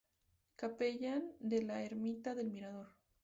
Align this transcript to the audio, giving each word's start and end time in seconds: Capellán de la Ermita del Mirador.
Capellán 0.55 1.35
de 1.39 1.61
la 1.61 1.83
Ermita 1.83 2.33
del 2.33 2.49
Mirador. 2.49 2.87